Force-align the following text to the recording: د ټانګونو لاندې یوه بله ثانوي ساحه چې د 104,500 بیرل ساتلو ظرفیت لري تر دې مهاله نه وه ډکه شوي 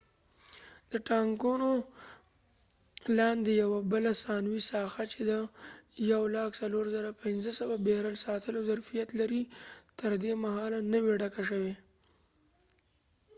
د 0.91 0.93
ټانګونو 1.07 1.71
لاندې 3.17 3.51
یوه 3.63 3.79
بله 3.91 4.11
ثانوي 4.23 4.61
ساحه 4.69 5.03
چې 5.11 5.19
د 5.29 5.31
104,500 5.99 7.85
بیرل 7.85 8.15
ساتلو 8.25 8.59
ظرفیت 8.69 9.09
لري 9.19 9.43
تر 9.99 10.11
دې 10.23 10.31
مهاله 10.43 10.79
نه 10.91 10.99
وه 11.03 11.13
ډکه 11.21 11.41
شوي 11.49 11.73